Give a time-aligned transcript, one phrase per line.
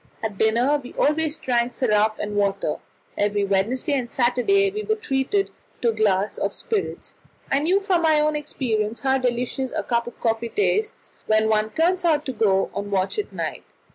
[0.23, 2.77] At dinner we always drank syrup and water;
[3.15, 5.51] every Wednesday and Saturday we were treated
[5.83, 7.13] to a glass of spirits.
[7.51, 11.69] I knew from my own experience how delicious a cup of coffee tastes when one
[11.69, 13.75] turns out to go on watch at night.